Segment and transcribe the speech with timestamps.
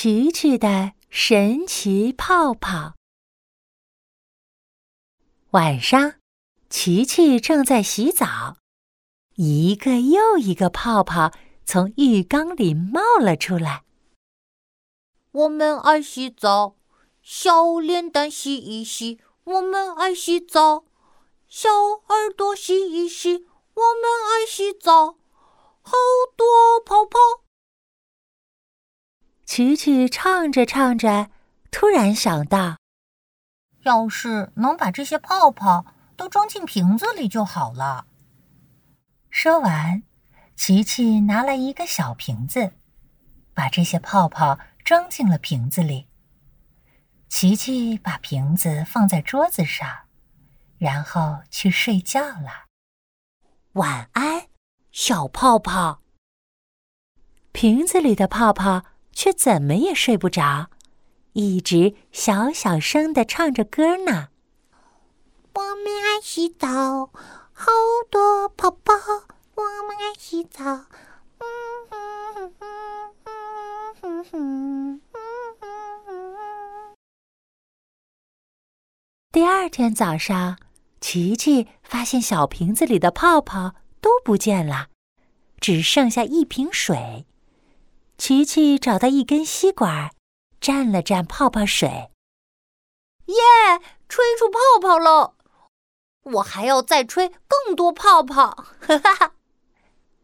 [0.00, 2.94] 奇奇的神奇泡泡。
[5.50, 6.20] 晚上，
[6.70, 8.58] 奇奇正在洗澡，
[9.34, 11.32] 一个又一个泡泡
[11.64, 13.82] 从浴缸里冒了出来。
[15.32, 16.76] 我们爱洗澡，
[17.20, 20.84] 小脸蛋洗一洗；我们爱洗澡，
[21.48, 25.18] 小耳朵洗一洗；我们爱洗澡，
[25.82, 25.92] 好
[26.36, 26.46] 多
[26.86, 27.47] 泡泡。
[29.48, 31.30] 琪琪唱着唱着，
[31.70, 32.76] 突然想到：
[33.80, 35.86] 要是能把这些泡泡
[36.18, 38.06] 都装进瓶子里就好了。
[39.30, 40.02] 说完，
[40.54, 42.74] 琪琪拿来一个小瓶子，
[43.54, 46.08] 把这些泡泡装进了瓶子里。
[47.30, 49.88] 琪琪把瓶子放在桌子上，
[50.76, 52.66] 然后去睡觉了。
[53.72, 54.48] 晚安，
[54.92, 56.02] 小泡泡。
[57.52, 58.84] 瓶子里的泡泡。
[59.18, 60.70] 却怎么也睡不着，
[61.32, 64.28] 一直小小声的唱着歌呢。
[65.54, 67.10] 我们爱洗澡，
[67.52, 67.72] 好
[68.08, 68.94] 多泡泡。
[69.56, 70.62] 我们爱洗澡。
[79.32, 80.56] 第二天早上，
[81.00, 84.90] 琪琪发现小瓶子里的泡泡都不见了，
[85.58, 87.26] 只剩下一瓶水。
[88.18, 90.10] 琪琪找到一根吸管，
[90.60, 92.10] 蘸了蘸泡泡水。
[93.26, 93.34] 耶，
[94.08, 95.34] 吹出泡泡喽！
[96.24, 98.66] 我还要再吹更多泡泡！
[98.80, 99.32] 哈哈哈。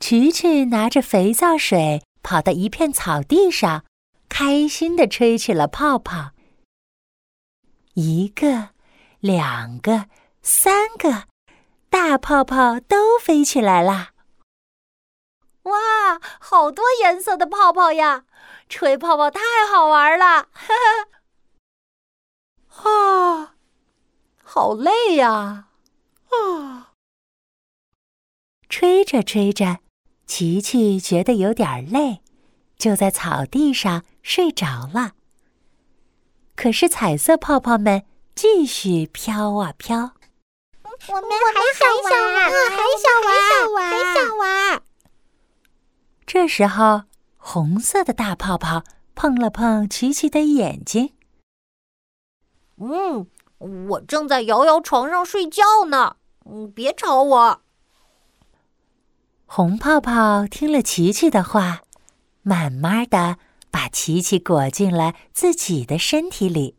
[0.00, 3.84] 琪琪拿着肥皂水跑到一片草地上，
[4.28, 6.32] 开心的吹起了泡泡。
[7.94, 8.70] 一个，
[9.20, 10.10] 两个，
[10.42, 11.28] 三个，
[11.88, 14.10] 大泡泡都飞起来了。
[15.66, 18.24] 哇，好多颜色的泡泡呀！
[18.68, 20.74] 吹泡泡太好玩了，哈
[22.68, 22.90] 哈！
[22.90, 23.54] 啊，
[24.42, 25.68] 好累呀！
[26.30, 26.92] 啊，
[28.68, 29.78] 吹着吹着，
[30.26, 32.22] 琪琪觉得有点累，
[32.76, 35.12] 就在草地上睡着了。
[36.54, 38.04] 可是彩色泡泡们
[38.34, 40.12] 继续飘啊飘。
[41.08, 42.10] 我们还想玩，
[42.70, 43.20] 还想
[43.74, 44.82] 玩，还想玩。
[46.26, 47.04] 这时候，
[47.36, 48.82] 红色的大泡泡
[49.14, 51.12] 碰了碰琪琪的眼睛。
[52.78, 53.26] 嗯，
[53.88, 56.16] 我正在摇摇床上睡觉呢。
[56.44, 57.60] 嗯，别吵我。
[59.46, 61.82] 红泡泡听了琪琪的话，
[62.42, 63.38] 慢慢的
[63.70, 66.76] 把琪琪裹进了自己的身体里，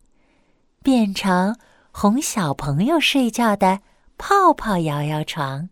[0.84, 1.58] 变成
[1.91, 3.79] 哄小朋友睡觉的
[4.18, 5.69] 泡泡摇摇床。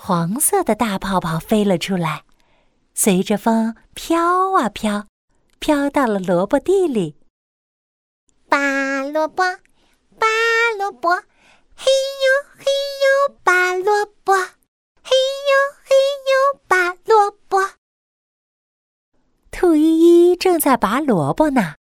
[0.00, 2.24] 黄色的大泡泡飞了出来，
[2.94, 5.06] 随着风飘啊飘，
[5.58, 7.16] 飘到了萝卜地里。
[8.48, 9.42] 拔萝卜，
[10.18, 10.26] 拔
[10.78, 11.90] 萝卜，嘿
[12.24, 12.64] 呦嘿
[13.02, 14.32] 呦拔萝卜，
[15.02, 15.10] 嘿
[15.50, 15.52] 呦
[15.84, 15.94] 嘿
[16.30, 17.72] 呦拔萝卜。
[19.50, 21.74] 兔依依正在拔萝卜呢，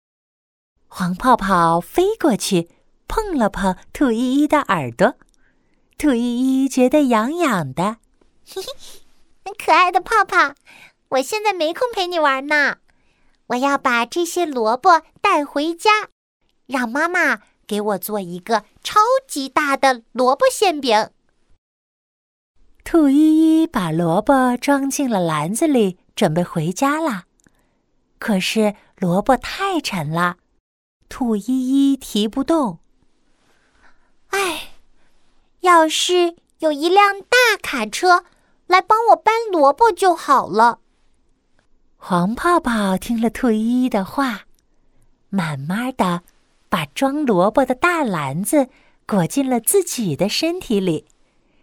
[0.88, 2.70] 黄泡泡飞过去，
[3.08, 5.16] 碰了碰兔依依的耳朵，
[5.98, 7.98] 兔依依觉得痒痒的。
[8.50, 10.56] 嘿嘿，可爱的泡泡，
[11.10, 12.78] 我现在没空陪你玩呢。
[13.48, 16.10] 我要把这些萝卜带回家，
[16.66, 21.10] 让妈妈给我做一个超级大的萝卜馅饼。
[22.86, 27.26] 兔依依把萝卜装进了篮子里，准备回家了。
[28.18, 30.38] 可是萝卜太沉了，
[31.10, 31.44] 兔依
[31.92, 32.80] 依提不动。
[34.30, 34.72] 唉，
[35.60, 38.24] 要是有一辆大卡车。
[38.68, 40.80] 来帮我搬萝卜就好了。
[41.96, 44.44] 黄泡泡听了兔依依的话，
[45.30, 46.24] 慢慢的
[46.70, 48.70] 把装萝卜的大篮子
[49.06, 51.08] 裹进了自己的身体里，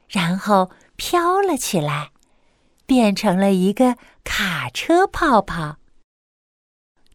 [0.08, 2.10] 然后飘了起来，
[2.84, 5.76] 变成了一个卡车泡泡。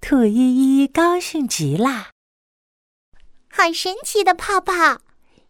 [0.02, 2.12] 兔依依高兴极了，
[3.52, 5.02] 好神奇的泡泡！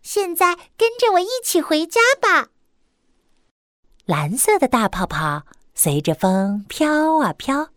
[0.02, 2.50] 现在跟着我一起回家吧。
[4.10, 5.44] 蓝色的大泡泡
[5.76, 7.70] 随着风飘啊飘，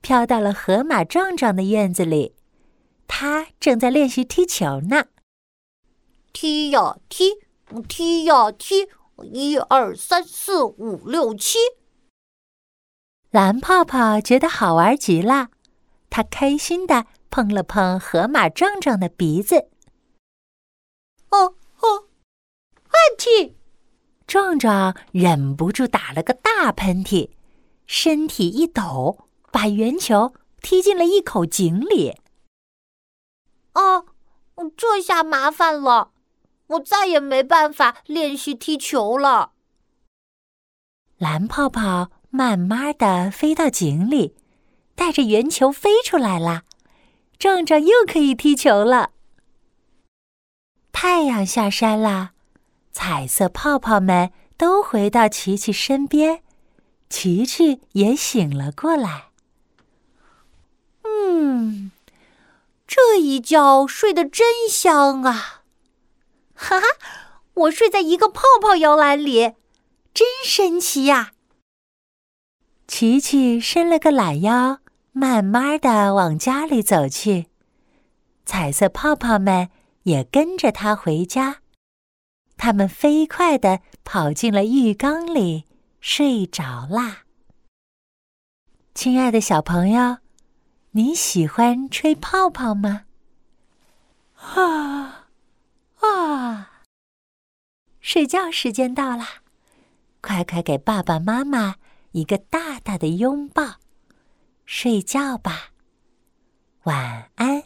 [0.00, 2.36] 飘到了河马壮壮的院子里。
[3.08, 5.06] 他正在练习踢球呢。
[6.32, 7.32] 踢呀踢，
[7.88, 8.86] 踢呀踢，
[9.24, 11.58] 一二三四五六七。
[13.32, 15.48] 蓝泡泡觉得好玩极了，
[16.08, 19.66] 他开心的碰了碰河马壮壮的鼻子。
[21.30, 22.06] 哦哦，
[22.84, 23.56] 爱踢。
[24.26, 27.30] 壮壮忍不住打了个大喷嚏，
[27.86, 32.16] 身体一抖，把圆球踢进了一口井里。
[33.74, 34.06] 哦，
[34.76, 36.10] 这下麻烦了，
[36.66, 39.52] 我再也没办法练习踢球了。
[41.18, 44.34] 蓝泡泡慢慢的飞到井里，
[44.94, 46.64] 带着圆球飞出来了，
[47.38, 49.12] 壮壮又可以踢球了。
[50.90, 52.32] 太阳下山了，
[52.98, 56.40] 彩色泡泡们都回到琪琪身边，
[57.10, 59.26] 琪琪也醒了过来。
[61.02, 61.92] 嗯，
[62.86, 65.60] 这一觉睡得真香啊！
[66.54, 66.86] 哈哈，
[67.52, 69.52] 我睡在一个泡泡摇篮里。
[70.14, 71.32] 真神奇呀！
[72.88, 74.78] 琪琪伸了个懒腰，
[75.12, 77.48] 慢慢的往家里走去。
[78.46, 79.68] 彩色泡泡们
[80.04, 81.58] 也跟着他回家。
[82.56, 85.66] 他们飞快的跑进了浴缸里，
[86.00, 87.24] 睡着啦。
[88.94, 90.18] 亲爱的小朋友，
[90.92, 93.04] 你喜欢吹泡泡吗？
[94.36, 95.28] 啊
[96.00, 96.82] 啊！
[98.00, 99.42] 睡觉时间到啦！
[100.20, 101.76] 快快给爸爸妈妈
[102.12, 103.76] 一个大大的拥抱，
[104.64, 105.70] 睡觉吧，
[106.84, 107.64] 晚安。